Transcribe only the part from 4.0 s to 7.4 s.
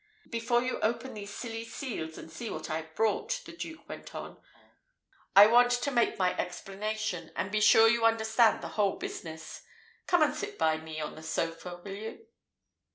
on, "I want to make my explanation,